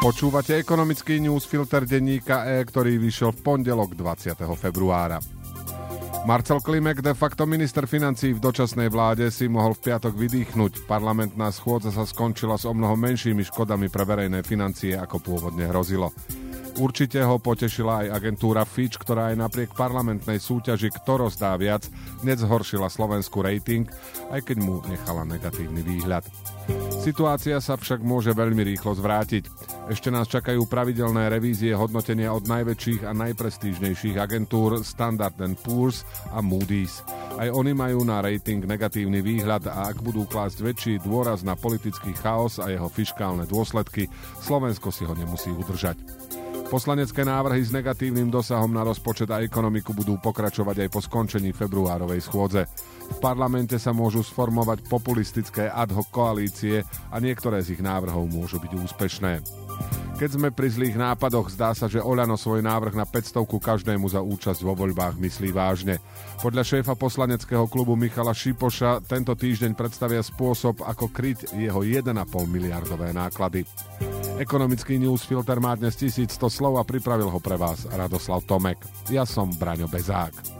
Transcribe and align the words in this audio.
Počúvate 0.00 0.56
ekonomický 0.56 1.20
newsfilter 1.20 1.84
denníka 1.84 2.48
E, 2.48 2.64
ktorý 2.64 2.96
vyšiel 2.96 3.36
v 3.36 3.44
pondelok 3.44 3.92
20. 3.92 4.32
februára. 4.56 5.20
Marcel 6.24 6.64
Klimek, 6.64 7.04
de 7.04 7.12
facto 7.12 7.44
minister 7.44 7.84
financí 7.84 8.32
v 8.32 8.40
dočasnej 8.40 8.88
vláde, 8.88 9.28
si 9.28 9.44
mohol 9.44 9.76
v 9.76 9.92
piatok 9.92 10.16
vydýchnuť. 10.16 10.88
Parlamentná 10.88 11.52
schôdza 11.52 11.92
sa 11.92 12.08
skončila 12.08 12.56
s 12.56 12.64
o 12.64 12.72
mnoho 12.72 12.96
menšími 12.96 13.44
škodami 13.44 13.92
pre 13.92 14.08
verejné 14.08 14.40
financie, 14.40 14.96
ako 14.96 15.20
pôvodne 15.20 15.68
hrozilo. 15.68 16.08
Určite 16.80 17.20
ho 17.20 17.36
potešila 17.36 18.08
aj 18.08 18.24
agentúra 18.24 18.64
Fitch, 18.64 18.96
ktorá 18.96 19.36
aj 19.36 19.36
napriek 19.36 19.76
parlamentnej 19.76 20.40
súťaži 20.40 20.88
Kto 20.96 21.28
rozdá 21.28 21.52
viac, 21.60 21.84
nezhoršila 22.24 22.88
Slovensku 22.88 23.44
rating, 23.44 23.84
aj 24.32 24.48
keď 24.48 24.64
mu 24.64 24.80
nechala 24.88 25.28
negatívny 25.28 25.84
výhľad. 25.84 26.24
Situácia 27.00 27.56
sa 27.64 27.80
však 27.80 28.04
môže 28.04 28.36
veľmi 28.36 28.60
rýchlo 28.60 28.92
zvrátiť. 28.92 29.48
Ešte 29.88 30.12
nás 30.12 30.28
čakajú 30.28 30.68
pravidelné 30.68 31.32
revízie 31.32 31.72
hodnotenia 31.72 32.28
od 32.28 32.44
najväčších 32.44 33.08
a 33.08 33.16
najprestížnejších 33.16 34.20
agentúr 34.20 34.84
Standard 34.84 35.32
Poor's 35.64 36.04
a 36.28 36.44
Moody's. 36.44 37.00
Aj 37.40 37.48
oni 37.48 37.72
majú 37.72 38.04
na 38.04 38.20
rating 38.20 38.68
negatívny 38.68 39.24
výhľad 39.24 39.64
a 39.72 39.88
ak 39.88 40.04
budú 40.04 40.28
klásť 40.28 40.60
väčší 40.60 40.94
dôraz 41.00 41.40
na 41.40 41.56
politický 41.56 42.12
chaos 42.20 42.60
a 42.60 42.68
jeho 42.68 42.92
fiškálne 42.92 43.48
dôsledky, 43.48 44.04
Slovensko 44.44 44.92
si 44.92 45.08
ho 45.08 45.16
nemusí 45.16 45.48
udržať. 45.48 45.96
Poslanecké 46.70 47.26
návrhy 47.26 47.66
s 47.66 47.74
negatívnym 47.74 48.30
dosahom 48.30 48.70
na 48.70 48.86
rozpočet 48.86 49.26
a 49.34 49.42
ekonomiku 49.42 49.90
budú 49.90 50.22
pokračovať 50.22 50.86
aj 50.86 50.88
po 50.94 51.02
skončení 51.02 51.50
februárovej 51.50 52.22
schôdze. 52.22 52.62
V 53.10 53.18
parlamente 53.18 53.74
sa 53.74 53.90
môžu 53.90 54.22
sformovať 54.22 54.86
populistické 54.86 55.66
ad 55.66 55.90
hoc 55.90 56.06
koalície 56.14 56.86
a 57.10 57.18
niektoré 57.18 57.58
z 57.66 57.74
ich 57.74 57.82
návrhov 57.82 58.30
môžu 58.30 58.62
byť 58.62 58.72
úspešné. 58.86 59.59
Keď 60.20 60.36
sme 60.36 60.52
pri 60.52 60.68
zlých 60.68 61.00
nápadoch, 61.00 61.48
zdá 61.48 61.72
sa, 61.72 61.88
že 61.88 62.04
Oľano 62.04 62.36
svoj 62.36 62.60
návrh 62.60 62.92
na 62.92 63.08
500 63.08 63.40
každému 63.40 64.04
za 64.04 64.20
účasť 64.20 64.60
vo 64.68 64.76
voľbách 64.76 65.16
myslí 65.16 65.48
vážne. 65.48 65.96
Podľa 66.44 66.60
šéfa 66.60 66.92
poslaneckého 66.92 67.64
klubu 67.72 67.96
Michala 67.96 68.36
Šipoša 68.36 69.00
tento 69.00 69.32
týždeň 69.32 69.72
predstavia 69.72 70.20
spôsob, 70.20 70.84
ako 70.84 71.08
kryť 71.08 71.56
jeho 71.56 71.80
1,5 71.80 72.12
miliardové 72.52 73.16
náklady. 73.16 73.64
Ekonomický 74.36 75.00
newsfilter 75.00 75.56
má 75.56 75.72
dnes 75.80 75.96
1100 75.96 76.36
slov 76.52 76.76
a 76.76 76.84
pripravil 76.84 77.32
ho 77.32 77.40
pre 77.40 77.56
vás 77.56 77.88
Radoslav 77.88 78.44
Tomek. 78.44 78.76
Ja 79.08 79.24
som 79.24 79.48
Braňo 79.56 79.88
Bezák. 79.88 80.59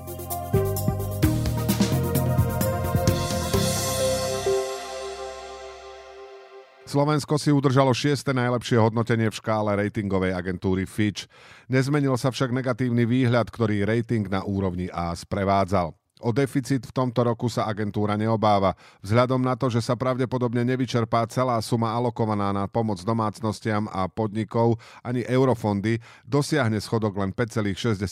Slovensko 6.90 7.38
si 7.38 7.54
udržalo 7.54 7.94
šieste 7.94 8.34
najlepšie 8.34 8.74
hodnotenie 8.74 9.30
v 9.30 9.38
škále 9.38 9.78
ratingovej 9.78 10.34
agentúry 10.34 10.90
Fitch. 10.90 11.30
Nezmenil 11.70 12.18
sa 12.18 12.34
však 12.34 12.50
negatívny 12.50 13.06
výhľad, 13.06 13.46
ktorý 13.46 13.86
rating 13.86 14.26
na 14.26 14.42
úrovni 14.42 14.90
A 14.90 15.14
sprevádzal. 15.14 15.94
O 16.18 16.34
deficit 16.34 16.82
v 16.82 16.90
tomto 16.90 17.22
roku 17.22 17.46
sa 17.46 17.70
agentúra 17.70 18.18
neobáva, 18.18 18.74
vzhľadom 19.06 19.38
na 19.38 19.54
to, 19.54 19.70
že 19.70 19.86
sa 19.86 19.94
pravdepodobne 19.94 20.66
nevyčerpá 20.66 21.30
celá 21.30 21.62
suma 21.62 21.94
alokovaná 21.94 22.50
na 22.50 22.66
pomoc 22.66 22.98
domácnostiam 23.06 23.86
a 23.94 24.10
podnikov, 24.10 24.74
ani 25.06 25.22
eurofondy, 25.22 26.02
dosiahne 26.26 26.82
schodok 26.82 27.22
len 27.22 27.30
5,6% 27.30 28.02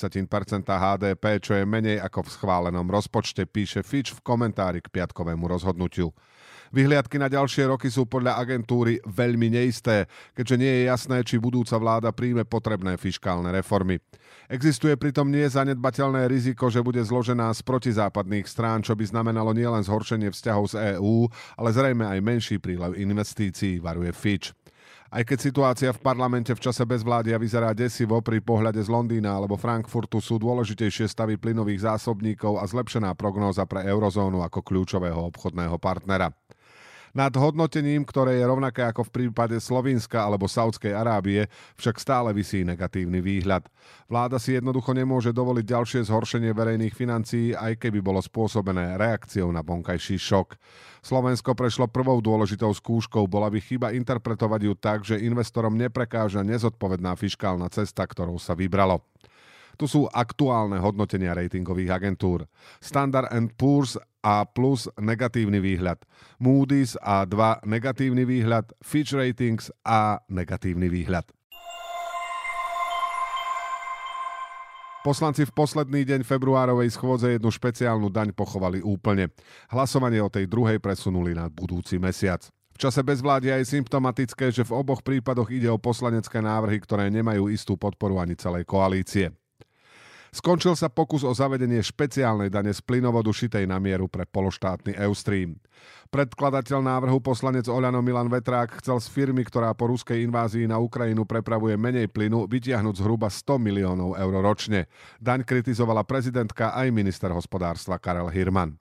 HDP, 0.71 1.25
čo 1.43 1.59
je 1.59 1.67
menej 1.67 1.99
ako 1.99 2.23
v 2.23 2.31
schválenom 2.31 2.87
rozpočte, 2.87 3.43
píše 3.43 3.83
Fitch 3.83 4.15
v 4.15 4.23
komentári 4.23 4.79
k 4.79 4.87
piatkovému 4.87 5.51
rozhodnutiu. 5.51 6.15
Vyhliadky 6.71 7.17
na 7.17 7.33
ďalšie 7.33 7.69
roky 7.69 7.89
sú 7.89 8.05
podľa 8.05 8.37
agentúry 8.37 9.01
veľmi 9.09 9.49
neisté, 9.49 10.05
keďže 10.37 10.57
nie 10.61 10.73
je 10.73 10.83
jasné, 10.89 11.17
či 11.25 11.41
budúca 11.41 11.77
vláda 11.81 12.13
príjme 12.13 12.45
potrebné 12.45 13.01
fiškálne 13.01 13.49
reformy. 13.53 13.99
Existuje 14.49 14.97
pritom 14.97 15.29
nezanedbateľné 15.29 16.25
riziko, 16.29 16.73
že 16.73 16.81
bude 16.81 17.01
zložená 17.05 17.53
z 17.53 17.61
protizápadných 17.65 18.49
strán, 18.49 18.81
čo 18.81 18.97
by 18.97 19.05
znamenalo 19.05 19.53
nielen 19.53 19.85
zhoršenie 19.85 20.33
vzťahov 20.33 20.73
z 20.73 20.97
EÚ, 20.97 21.29
ale 21.57 21.69
zrejme 21.73 22.05
aj 22.09 22.19
menší 22.25 22.57
prílev 22.57 22.97
investícií, 22.97 23.77
varuje 23.81 24.13
Fitch. 24.17 24.57
Aj 25.09 25.25
keď 25.25 25.39
situácia 25.41 25.89
v 25.89 26.05
parlamente 26.05 26.53
v 26.53 26.61
čase 26.61 26.85
bezvládia 26.85 27.41
vyzerá 27.41 27.73
desivo, 27.73 28.21
pri 28.21 28.45
pohľade 28.45 28.77
z 28.77 28.93
Londýna 28.93 29.41
alebo 29.41 29.57
Frankfurtu 29.57 30.21
sú 30.21 30.37
dôležitejšie 30.37 31.09
stavy 31.09 31.41
plynových 31.41 31.89
zásobníkov 31.89 32.61
a 32.61 32.69
zlepšená 32.69 33.17
prognóza 33.17 33.65
pre 33.65 33.89
eurozónu 33.89 34.45
ako 34.45 34.61
kľúčového 34.61 35.17
obchodného 35.33 35.81
partnera. 35.81 36.29
Nad 37.17 37.33
hodnotením, 37.33 38.05
ktoré 38.05 38.37
je 38.37 38.45
rovnaké 38.45 38.85
ako 38.85 39.09
v 39.09 39.15
prípade 39.15 39.57
Slovinska 39.61 40.25
alebo 40.25 40.45
Saudskej 40.45 40.93
Arábie, 40.93 41.49
však 41.81 41.97
stále 41.97 42.31
vysí 42.37 42.65
negatívny 42.65 43.25
výhľad. 43.25 43.65
Vláda 44.09 44.37
si 44.37 44.57
jednoducho 44.57 44.93
nemôže 44.93 45.33
dovoliť 45.33 45.65
ďalšie 45.65 46.01
zhoršenie 46.09 46.53
verejných 46.53 46.93
financií, 46.93 47.57
aj 47.57 47.81
keby 47.81 48.05
bolo 48.05 48.21
spôsobené 48.21 49.01
reakciou 49.01 49.49
na 49.49 49.65
vonkajší 49.65 50.21
šok. 50.21 50.61
Slovensko 51.01 51.57
prešlo 51.57 51.89
prvou 51.89 52.21
dôležitou 52.21 52.75
skúškou, 52.75 53.25
bola 53.25 53.49
by 53.49 53.59
chyba 53.63 53.97
interpretovať 53.97 54.61
ju 54.65 54.75
tak, 54.77 54.99
že 55.07 55.23
investorom 55.23 55.73
neprekáža 55.79 56.45
nezodpovedná 56.45 57.17
fiškálna 57.17 57.71
cesta, 57.73 58.05
ktorou 58.05 58.37
sa 58.37 58.53
vybralo. 58.53 59.01
Tu 59.79 59.87
sú 59.87 60.11
aktuálne 60.11 60.83
hodnotenia 60.83 61.39
ratingových 61.39 62.03
agentúr. 62.03 62.51
Standard 62.83 63.31
Poor's 63.55 63.95
A 64.29 64.45
plus 64.45 64.93
negatívny 65.01 65.57
výhľad. 65.57 66.05
Moody's 66.37 67.01
A2 67.01 67.65
negatívny 67.65 68.29
výhľad. 68.29 68.77
Fitch 68.85 69.17
Ratings 69.17 69.73
A 69.89 70.21
negatívny 70.29 70.93
výhľad. 70.93 71.25
Poslanci 75.01 75.49
v 75.49 75.57
posledný 75.57 76.05
deň 76.05 76.29
februárovej 76.29 76.93
schôdze 76.93 77.41
jednu 77.41 77.49
špeciálnu 77.49 78.13
daň 78.13 78.37
pochovali 78.37 78.85
úplne. 78.85 79.33
Hlasovanie 79.73 80.21
o 80.21 80.29
tej 80.29 80.45
druhej 80.45 80.77
presunuli 80.77 81.33
na 81.33 81.49
budúci 81.49 81.97
mesiac. 81.97 82.45
V 82.77 82.85
čase 82.85 83.01
bezvládia 83.01 83.57
je 83.57 83.81
symptomatické, 83.81 84.53
že 84.53 84.61
v 84.61 84.77
oboch 84.77 85.01
prípadoch 85.01 85.49
ide 85.49 85.73
o 85.73 85.81
poslanecké 85.81 86.45
návrhy, 86.45 86.77
ktoré 86.85 87.09
nemajú 87.09 87.49
istú 87.49 87.81
podporu 87.81 88.21
ani 88.21 88.37
celej 88.37 88.69
koalície. 88.69 89.33
Skončil 90.29 90.77
sa 90.77 90.93
pokus 90.93 91.25
o 91.25 91.33
zavedenie 91.33 91.81
špeciálnej 91.81 92.53
dane 92.53 92.77
z 92.77 92.85
plynovodu 92.85 93.33
šitej 93.33 93.65
na 93.65 93.81
mieru 93.81 94.13
pre 94.13 94.29
pološtátny 94.29 94.97
Eustream. 95.01 95.57
Predkladateľ 96.13 96.81
návrhu 96.85 97.21
poslanec 97.25 97.65
Oľano 97.69 98.05
Milan 98.05 98.29
Vetrák 98.29 98.81
chcel 98.81 99.01
z 99.01 99.09
firmy, 99.09 99.45
ktorá 99.45 99.73
po 99.73 99.89
ruskej 99.89 100.21
invázii 100.29 100.69
na 100.69 100.77
Ukrajinu 100.77 101.25
prepravuje 101.25 101.77
menej 101.81 102.13
plynu, 102.13 102.45
vytiahnuť 102.49 103.01
zhruba 103.01 103.33
100 103.33 103.57
miliónov 103.57 104.17
eur 104.21 104.35
ročne. 104.45 104.89
Daň 105.17 105.45
kritizovala 105.49 106.05
prezidentka 106.05 106.77
aj 106.77 106.93
minister 106.93 107.33
hospodárstva 107.33 107.97
Karel 107.97 108.29
Hirman. 108.29 108.77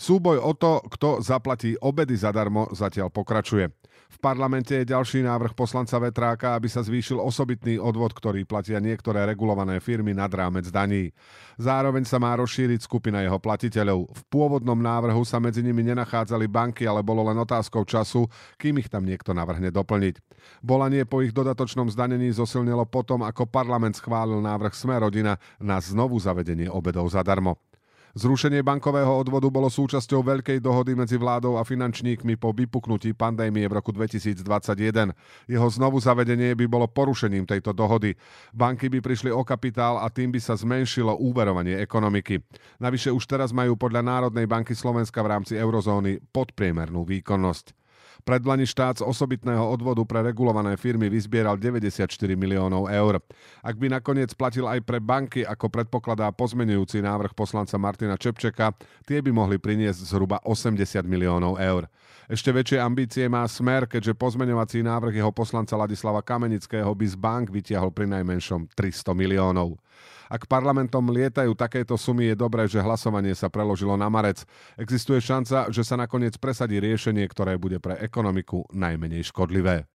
Súboj 0.00 0.40
o 0.40 0.56
to, 0.56 0.80
kto 0.96 1.20
zaplatí 1.20 1.76
obedy 1.76 2.16
zadarmo, 2.16 2.72
zatiaľ 2.72 3.12
pokračuje. 3.12 3.68
V 4.10 4.18
parlamente 4.18 4.74
je 4.74 4.90
ďalší 4.90 5.22
návrh 5.22 5.54
poslanca 5.54 5.94
Vetráka, 6.02 6.58
aby 6.58 6.66
sa 6.66 6.82
zvýšil 6.82 7.22
osobitný 7.22 7.78
odvod, 7.78 8.10
ktorý 8.10 8.42
platia 8.42 8.82
niektoré 8.82 9.22
regulované 9.22 9.78
firmy 9.78 10.10
nad 10.10 10.26
rámec 10.34 10.66
daní. 10.66 11.14
Zároveň 11.62 12.02
sa 12.02 12.18
má 12.18 12.34
rozšíriť 12.34 12.82
skupina 12.82 13.22
jeho 13.22 13.38
platiteľov. 13.38 14.10
V 14.10 14.22
pôvodnom 14.26 14.74
návrhu 14.74 15.22
sa 15.22 15.38
medzi 15.38 15.62
nimi 15.62 15.86
nenachádzali 15.86 16.50
banky, 16.50 16.90
ale 16.90 17.06
bolo 17.06 17.22
len 17.22 17.38
otázkou 17.38 17.86
času, 17.86 18.26
kým 18.58 18.82
ich 18.82 18.90
tam 18.90 19.06
niekto 19.06 19.30
navrhne 19.30 19.70
doplniť. 19.70 20.18
Volanie 20.66 21.06
po 21.06 21.22
ich 21.22 21.30
dodatočnom 21.30 21.86
zdanení 21.86 22.34
zosilnilo 22.34 22.90
potom, 22.90 23.22
ako 23.22 23.46
parlament 23.46 23.94
schválil 23.94 24.42
návrh 24.42 24.74
Sme 24.74 24.98
rodina 24.98 25.38
na 25.62 25.78
znovu 25.78 26.18
zavedenie 26.18 26.66
obedov 26.66 27.06
zadarmo. 27.14 27.62
Zrušenie 28.10 28.66
bankového 28.66 29.10
odvodu 29.14 29.46
bolo 29.46 29.70
súčasťou 29.70 30.26
veľkej 30.26 30.58
dohody 30.58 30.98
medzi 30.98 31.14
vládou 31.14 31.54
a 31.54 31.62
finančníkmi 31.62 32.34
po 32.34 32.50
vypuknutí 32.50 33.14
pandémie 33.14 33.62
v 33.70 33.78
roku 33.78 33.94
2021. 33.94 35.14
Jeho 35.46 35.68
znovu 35.70 36.02
zavedenie 36.02 36.58
by 36.58 36.66
bolo 36.66 36.90
porušením 36.90 37.46
tejto 37.46 37.70
dohody. 37.70 38.18
Banky 38.50 38.90
by 38.90 38.98
prišli 38.98 39.30
o 39.30 39.46
kapitál 39.46 40.02
a 40.02 40.10
tým 40.10 40.34
by 40.34 40.42
sa 40.42 40.58
zmenšilo 40.58 41.22
úverovanie 41.22 41.78
ekonomiky. 41.78 42.42
Navyše 42.82 43.14
už 43.14 43.24
teraz 43.30 43.54
majú 43.54 43.78
podľa 43.78 44.02
Národnej 44.02 44.50
banky 44.50 44.74
Slovenska 44.74 45.22
v 45.22 45.30
rámci 45.30 45.54
eurozóny 45.54 46.18
podpriemernú 46.34 47.06
výkonnosť. 47.06 47.79
Predlani 48.20 48.68
štát 48.68 49.00
z 49.00 49.06
osobitného 49.06 49.64
odvodu 49.64 50.04
pre 50.04 50.20
regulované 50.20 50.76
firmy 50.76 51.08
vyzbieral 51.08 51.56
94 51.56 52.06
miliónov 52.36 52.86
eur. 52.92 53.18
Ak 53.64 53.80
by 53.80 53.90
nakoniec 53.90 54.30
platil 54.36 54.68
aj 54.68 54.84
pre 54.84 55.00
banky, 55.00 55.42
ako 55.42 55.72
predpokladá 55.72 56.28
pozmenujúci 56.30 57.00
návrh 57.00 57.32
poslanca 57.32 57.80
Martina 57.80 58.14
Čepčeka, 58.20 58.76
tie 59.08 59.18
by 59.24 59.32
mohli 59.32 59.56
priniesť 59.56 60.12
zhruba 60.12 60.38
80 60.44 60.78
miliónov 61.08 61.56
eur. 61.56 61.88
Ešte 62.30 62.54
väčšie 62.54 62.78
ambície 62.78 63.26
má 63.26 63.42
Smer, 63.50 63.90
keďže 63.90 64.14
pozmeňovací 64.14 64.86
návrh 64.86 65.18
jeho 65.18 65.34
poslanca 65.34 65.74
Ladislava 65.74 66.22
Kamenického 66.22 66.94
by 66.94 67.06
z 67.10 67.18
bank 67.18 67.50
vytiahol 67.50 67.90
pri 67.90 68.06
najmenšom 68.06 68.70
300 68.70 69.18
miliónov. 69.18 69.74
Ak 70.30 70.46
parlamentom 70.46 71.10
lietajú 71.10 71.58
takéto 71.58 71.98
sumy, 71.98 72.30
je 72.30 72.36
dobré, 72.38 72.70
že 72.70 72.78
hlasovanie 72.78 73.34
sa 73.34 73.50
preložilo 73.50 73.98
na 73.98 74.06
marec. 74.06 74.46
Existuje 74.78 75.18
šanca, 75.18 75.74
že 75.74 75.82
sa 75.82 75.98
nakoniec 75.98 76.38
presadí 76.38 76.78
riešenie, 76.78 77.26
ktoré 77.26 77.58
bude 77.58 77.82
pre 77.82 77.98
ekonomiku 77.98 78.62
najmenej 78.70 79.26
škodlivé. 79.26 79.90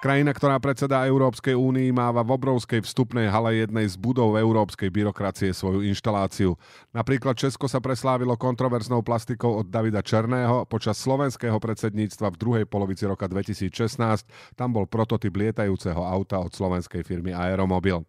Krajina, 0.00 0.32
ktorá 0.32 0.56
predseda 0.56 1.04
Európskej 1.04 1.52
únii, 1.52 1.92
máva 1.92 2.24
v 2.24 2.32
obrovskej 2.32 2.80
vstupnej 2.80 3.28
hale 3.28 3.60
jednej 3.60 3.84
z 3.84 4.00
budov 4.00 4.32
európskej 4.40 4.88
byrokracie 4.88 5.52
svoju 5.52 5.84
inštaláciu. 5.84 6.56
Napríklad 6.96 7.36
Česko 7.36 7.68
sa 7.68 7.84
preslávilo 7.84 8.32
kontroverznou 8.40 9.04
plastikou 9.04 9.60
od 9.60 9.68
Davida 9.68 10.00
Černého. 10.00 10.64
Počas 10.64 10.96
slovenského 11.04 11.60
predsedníctva 11.60 12.32
v 12.32 12.40
druhej 12.40 12.64
polovici 12.64 13.04
roka 13.04 13.28
2016 13.28 14.24
tam 14.56 14.72
bol 14.72 14.88
prototyp 14.88 15.36
lietajúceho 15.36 16.00
auta 16.00 16.40
od 16.40 16.48
slovenskej 16.48 17.04
firmy 17.04 17.36
Aeromobil. 17.36 18.00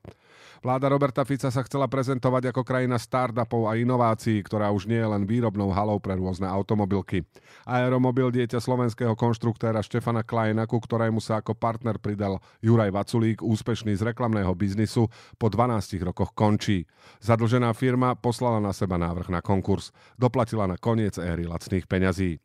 Vláda 0.62 0.92
Roberta 0.94 1.26
Fica 1.26 1.50
sa 1.50 1.66
chcela 1.66 1.90
prezentovať 1.90 2.54
ako 2.54 2.62
krajina 2.62 3.02
startupov 3.02 3.66
a 3.66 3.80
inovácií, 3.80 4.46
ktorá 4.46 4.70
už 4.70 4.86
nie 4.86 5.02
je 5.02 5.10
len 5.10 5.24
výrobnou 5.26 5.74
halou 5.74 5.98
pre 5.98 6.14
rôzne 6.14 6.46
automobilky. 6.46 7.26
Aeromobil 7.66 8.30
dieťa 8.30 8.62
slovenského 8.62 9.18
konštruktéra 9.18 9.82
Štefana 9.82 10.22
Kleina, 10.22 10.70
ku 10.70 10.78
ktorému 10.78 11.18
sa 11.18 11.42
ako 11.42 11.58
partner 11.58 11.98
pridal 11.98 12.38
Juraj 12.62 12.94
Vaculík, 12.94 13.42
úspešný 13.42 13.98
z 13.98 14.14
reklamného 14.14 14.54
biznisu, 14.54 15.10
po 15.42 15.48
12 15.50 15.98
rokoch 16.06 16.36
končí. 16.38 16.86
Zadlžená 17.24 17.74
firma 17.74 18.14
poslala 18.14 18.62
na 18.62 18.76
seba 18.76 19.02
návrh 19.02 19.34
na 19.34 19.42
konkurs. 19.42 19.90
Doplatila 20.20 20.70
na 20.70 20.78
koniec 20.78 21.18
éry 21.18 21.50
lacných 21.50 21.90
peňazí. 21.90 22.38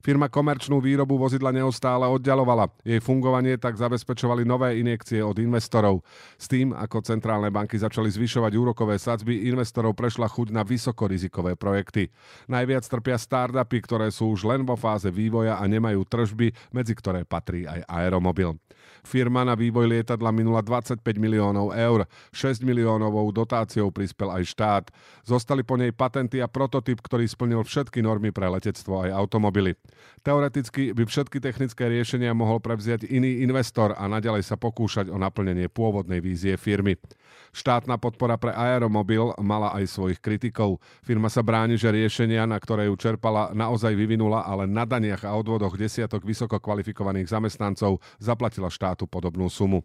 Firma 0.00 0.32
komerčnú 0.32 0.80
výrobu 0.80 1.20
vozidla 1.20 1.52
neustále 1.52 2.08
oddialovala. 2.08 2.72
Jej 2.82 3.04
fungovanie 3.04 3.60
tak 3.60 3.76
zabezpečovali 3.76 4.48
nové 4.48 4.80
injekcie 4.80 5.20
od 5.20 5.36
investorov. 5.38 6.00
S 6.40 6.48
tým, 6.48 6.72
ako 6.72 7.04
centrálne 7.04 7.52
banky 7.52 7.76
začali 7.76 8.08
zvyšovať 8.08 8.52
úrokové 8.56 8.96
sadzby, 8.96 9.48
investorov 9.50 9.92
prešla 9.92 10.30
chuť 10.30 10.54
na 10.54 10.64
vysokorizikové 10.64 11.58
projekty. 11.58 12.08
Najviac 12.48 12.86
trpia 12.88 13.20
startupy, 13.20 13.78
ktoré 13.84 14.08
sú 14.08 14.32
už 14.32 14.48
len 14.48 14.64
vo 14.64 14.78
fáze 14.78 15.12
vývoja 15.12 15.60
a 15.60 15.64
nemajú 15.68 16.06
tržby, 16.08 16.52
medzi 16.72 16.96
ktoré 16.96 17.28
patrí 17.28 17.68
aj 17.68 17.84
Aeromobil. 17.84 18.56
Firma 19.00 19.44
na 19.48 19.56
vývoj 19.56 19.88
lietadla 19.88 20.28
minula 20.28 20.60
25 20.60 21.00
miliónov 21.16 21.72
eur, 21.72 22.04
6 22.36 22.60
miliónovou 22.60 23.32
dotáciou 23.32 23.88
prispel 23.88 24.28
aj 24.28 24.44
štát. 24.52 24.84
Zostali 25.24 25.64
po 25.64 25.80
nej 25.80 25.92
patenty 25.92 26.44
a 26.44 26.48
prototyp, 26.48 27.00
ktorý 27.00 27.24
splnil 27.24 27.64
všetky 27.64 28.04
normy 28.04 28.28
pre 28.28 28.48
letectvo 28.52 29.08
aj 29.08 29.16
automobily. 29.16 29.69
Teoreticky 30.20 30.92
by 30.92 31.08
všetky 31.08 31.40
technické 31.40 31.88
riešenia 31.88 32.36
mohol 32.36 32.60
prevziať 32.60 33.08
iný 33.08 33.40
investor 33.40 33.96
a 33.96 34.04
naďalej 34.04 34.44
sa 34.44 34.60
pokúšať 34.60 35.08
o 35.08 35.16
naplnenie 35.16 35.72
pôvodnej 35.72 36.20
vízie 36.20 36.54
firmy. 36.60 37.00
Štátna 37.50 37.98
podpora 37.98 38.38
pre 38.38 38.54
Aeromobil 38.54 39.34
mala 39.42 39.74
aj 39.74 39.90
svojich 39.90 40.20
kritikov. 40.22 40.78
Firma 41.02 41.26
sa 41.26 41.42
bráni, 41.42 41.74
že 41.74 41.90
riešenia, 41.90 42.46
na 42.46 42.60
ktoré 42.60 42.86
ju 42.86 42.94
čerpala, 42.94 43.50
naozaj 43.56 43.96
vyvinula, 43.96 44.46
ale 44.46 44.70
na 44.70 44.86
daniach 44.86 45.26
a 45.26 45.34
odvodoch 45.34 45.74
desiatok 45.74 46.22
vysoko 46.22 46.62
kvalifikovaných 46.62 47.32
zamestnancov 47.32 47.98
zaplatila 48.22 48.70
štátu 48.70 49.10
podobnú 49.10 49.50
sumu. 49.50 49.82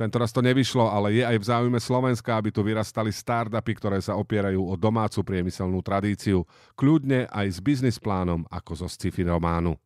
Tento 0.00 0.16
raz 0.16 0.32
to 0.32 0.40
nevyšlo, 0.40 0.88
ale 0.88 1.12
je 1.12 1.20
aj 1.20 1.36
v 1.36 1.44
záujme 1.44 1.76
Slovenska, 1.76 2.32
aby 2.32 2.48
tu 2.48 2.64
vyrastali 2.64 3.12
startupy, 3.12 3.76
ktoré 3.76 4.00
sa 4.00 4.16
opierajú 4.16 4.56
o 4.56 4.72
domácu 4.72 5.20
priemyselnú 5.20 5.84
tradíciu. 5.84 6.48
Kľudne 6.72 7.28
aj 7.28 7.46
s 7.52 7.58
biznis 7.60 8.00
plánom 8.00 8.48
ako 8.48 8.80
zo 8.80 8.88
sci-fi 8.88 9.28
románu. 9.28 9.76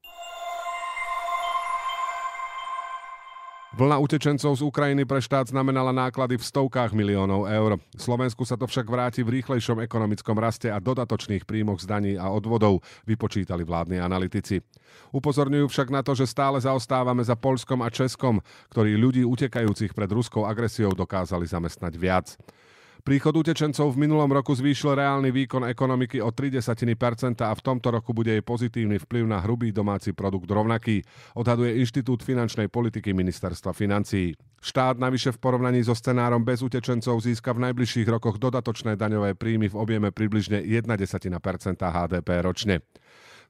Vlna 3.74 3.98
utečencov 3.98 4.54
z 4.54 4.62
Ukrajiny 4.62 5.02
pre 5.02 5.18
štát 5.18 5.50
znamenala 5.50 5.90
náklady 5.90 6.38
v 6.38 6.46
stovkách 6.46 6.94
miliónov 6.94 7.50
eur. 7.50 7.82
Slovensku 7.98 8.46
sa 8.46 8.54
to 8.54 8.70
však 8.70 8.86
vráti 8.86 9.26
v 9.26 9.42
rýchlejšom 9.42 9.82
ekonomickom 9.82 10.38
raste 10.38 10.70
a 10.70 10.78
dodatočných 10.78 11.42
príjmoch 11.42 11.82
z 11.82 11.90
daní 11.90 12.12
a 12.14 12.30
odvodov, 12.30 12.86
vypočítali 13.02 13.66
vládni 13.66 13.98
analytici. 13.98 14.62
Upozorňujú 15.10 15.66
však 15.66 15.90
na 15.90 16.06
to, 16.06 16.14
že 16.14 16.30
stále 16.30 16.62
zaostávame 16.62 17.26
za 17.26 17.34
Polskom 17.34 17.82
a 17.82 17.90
Českom, 17.90 18.38
ktorí 18.70 18.94
ľudí 18.94 19.26
utekajúcich 19.26 19.90
pred 19.90 20.10
ruskou 20.14 20.46
agresiou 20.46 20.94
dokázali 20.94 21.42
zamestnať 21.42 21.98
viac. 21.98 22.38
Príchod 23.04 23.36
utečencov 23.36 23.92
v 23.92 24.08
minulom 24.08 24.32
roku 24.32 24.56
zvýšil 24.56 24.96
reálny 24.96 25.28
výkon 25.28 25.68
ekonomiky 25.68 26.24
o 26.24 26.32
0,3% 26.32 27.36
a 27.44 27.52
v 27.52 27.60
tomto 27.60 27.92
roku 27.92 28.16
bude 28.16 28.32
jej 28.32 28.40
pozitívny 28.40 28.96
vplyv 28.96 29.28
na 29.28 29.44
hrubý 29.44 29.76
domáci 29.76 30.16
produkt 30.16 30.48
rovnaký, 30.48 31.04
odhaduje 31.36 31.84
Inštitút 31.84 32.24
finančnej 32.24 32.72
politiky 32.72 33.12
ministerstva 33.12 33.76
financií. 33.76 34.32
Štát 34.56 34.96
navyše 34.96 35.36
v 35.36 35.40
porovnaní 35.44 35.84
so 35.84 35.92
scenárom 35.92 36.48
bez 36.48 36.64
utečencov 36.64 37.20
získa 37.20 37.52
v 37.52 37.68
najbližších 37.68 38.08
rokoch 38.08 38.40
dodatočné 38.40 38.96
daňové 38.96 39.36
príjmy 39.36 39.68
v 39.68 39.76
objeme 39.76 40.08
približne 40.08 40.64
1,1% 40.64 41.28
HDP 41.76 42.28
ročne. 42.40 42.80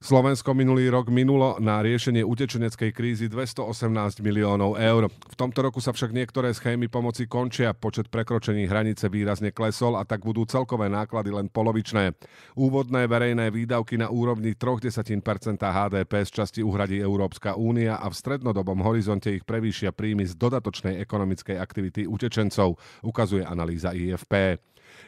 Slovensko 0.02 0.58
minulý 0.58 0.90
rok 0.90 1.06
minulo 1.10 1.58
na 1.62 1.78
riešenie 1.78 2.26
utečeneckej 2.26 2.90
krízy 2.90 3.26
218 3.30 4.24
miliónov 4.24 4.74
eur. 4.74 5.06
V 5.06 5.36
tomto 5.38 5.62
roku 5.62 5.78
sa 5.78 5.94
však 5.94 6.10
niektoré 6.10 6.50
schémy 6.50 6.90
pomoci 6.90 7.30
končia, 7.30 7.70
počet 7.76 8.10
prekročení 8.10 8.66
hranice 8.66 9.06
výrazne 9.06 9.54
klesol 9.54 9.94
a 9.94 10.02
tak 10.02 10.26
budú 10.26 10.42
celkové 10.50 10.90
náklady 10.90 11.30
len 11.30 11.46
polovičné. 11.46 12.10
Úvodné 12.58 13.06
verejné 13.06 13.54
výdavky 13.54 13.94
na 13.94 14.10
úrovni 14.10 14.58
0,3% 14.58 15.62
HDP 15.62 16.12
z 16.26 16.30
časti 16.30 16.60
uhradí 16.66 16.98
Európska 16.98 17.54
únia 17.54 18.02
a 18.02 18.10
v 18.10 18.18
strednodobom 18.18 18.82
horizonte 18.82 19.30
ich 19.30 19.46
prevýšia 19.46 19.94
príjmy 19.94 20.26
z 20.26 20.34
dodatočnej 20.34 20.98
ekonomickej 20.98 21.54
aktivity 21.54 22.02
utečencov, 22.10 22.76
ukazuje 23.06 23.46
analýza 23.46 23.94
IFP. 23.94 24.58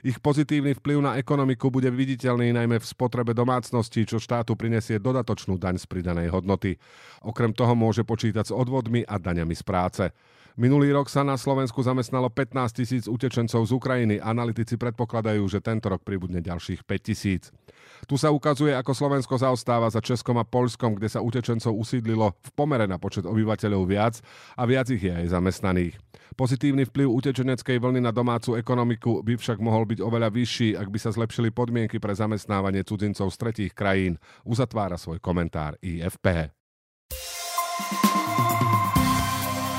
Ich 0.05 0.21
pozitívny 0.21 0.77
vplyv 0.77 0.99
na 1.01 1.13
ekonomiku 1.17 1.73
bude 1.73 1.89
viditeľný 1.89 2.53
najmä 2.53 2.77
v 2.77 2.87
spotrebe 2.87 3.33
domácností, 3.33 4.05
čo 4.05 4.21
štátu 4.21 4.53
prinesie 4.59 5.01
dodatočnú 5.01 5.57
daň 5.57 5.81
z 5.81 5.87
pridanej 5.89 6.29
hodnoty. 6.35 6.77
Okrem 7.25 7.57
toho 7.57 7.73
môže 7.73 8.05
počítať 8.05 8.51
s 8.51 8.53
odvodmi 8.53 9.07
a 9.07 9.17
daňami 9.17 9.55
z 9.57 9.65
práce. 9.65 10.05
Minulý 10.56 10.88
rok 10.88 11.12
sa 11.12 11.20
na 11.20 11.37
Slovensku 11.37 11.85
zamestnalo 11.85 12.32
15 12.32 12.81
tisíc 12.81 13.05
utečencov 13.05 13.61
z 13.69 13.76
Ukrajiny. 13.76 14.17
Analytici 14.25 14.81
predpokladajú, 14.81 15.44
že 15.53 15.61
tento 15.61 15.93
rok 15.93 16.00
pribudne 16.00 16.41
ďalších 16.41 16.81
5 16.81 16.97
tisíc. 17.05 17.53
Tu 18.08 18.17
sa 18.17 18.32
ukazuje, 18.32 18.73
ako 18.73 18.97
Slovensko 18.97 19.37
zaostáva 19.37 19.93
za 19.93 20.00
Českom 20.00 20.41
a 20.41 20.49
Polskom, 20.49 20.97
kde 20.97 21.12
sa 21.12 21.20
utečencov 21.20 21.76
usídlilo 21.76 22.32
v 22.41 22.50
pomere 22.56 22.88
na 22.88 22.97
počet 22.97 23.29
obyvateľov 23.29 23.85
viac 23.85 24.25
a 24.56 24.64
viac 24.64 24.88
ich 24.88 25.05
je 25.05 25.12
aj 25.12 25.37
zamestnaných. 25.37 26.00
Pozitívny 26.41 26.88
vplyv 26.88 27.05
utečeneckej 27.05 27.76
vlny 27.76 28.00
na 28.00 28.17
domácu 28.17 28.56
ekonomiku 28.56 29.20
by 29.20 29.37
však 29.37 29.61
mohol 29.61 29.85
byť 29.85 30.00
oveľa 30.00 30.32
vyšší, 30.32 30.73
ak 30.81 30.88
by 30.88 30.97
sa 30.97 31.12
zlepšili 31.12 31.52
podmienky 31.52 32.00
pre 32.00 32.17
zamestnávanie 32.17 32.81
cudzincov 32.81 33.28
z 33.28 33.37
tretích 33.37 33.73
krajín, 33.76 34.16
uzatvára 34.49 34.97
svoj 34.97 35.21
komentár 35.21 35.76
IFP. 35.85 36.49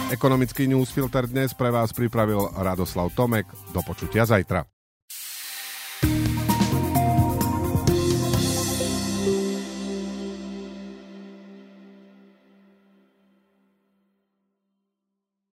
Ekonomický 0.07 0.71
newsfilter 0.71 1.27
dnes 1.27 1.51
pre 1.51 1.67
vás 1.67 1.91
pripravil 1.91 2.47
Radoslav 2.55 3.11
Tomek. 3.11 3.43
Do 3.75 3.83
počutia 3.83 4.23
zajtra. 4.23 4.76